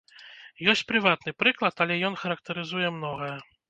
Ёсць 0.73 0.81
прыватны 0.93 1.31
прыклад, 1.43 1.75
але 1.87 2.01
ён 2.11 2.21
характарызуе 2.25 2.89
многае. 3.01 3.35